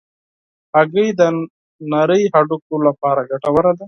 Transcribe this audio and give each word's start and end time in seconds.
هګۍ 0.75 1.07
د 1.19 1.21
نرۍ 1.91 2.23
هډوکو 2.33 2.75
لپاره 2.87 3.21
ګټوره 3.31 3.71
ده. 3.77 3.79